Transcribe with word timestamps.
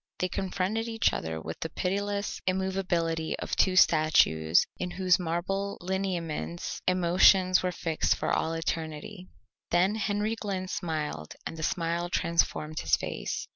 They 0.17 0.29
confronted 0.29 0.87
each 0.87 1.13
other 1.13 1.39
with 1.39 1.59
the 1.59 1.69
pitiless 1.69 2.41
immovability 2.47 3.37
of 3.37 3.55
two 3.55 3.75
statues 3.75 4.65
in 4.79 4.89
whose 4.89 5.19
marble 5.19 5.77
lineaments 5.79 6.81
emotions 6.87 7.61
were 7.61 7.71
fixed 7.71 8.15
for 8.15 8.33
all 8.33 8.53
eternity. 8.53 9.27
Then 9.69 9.93
Henry 9.93 10.35
Glynn 10.35 10.67
smiled 10.69 11.35
and 11.45 11.55
the 11.55 11.61
smile 11.61 12.09
transformed 12.09 12.79
his 12.79 12.95
face. 12.95 13.45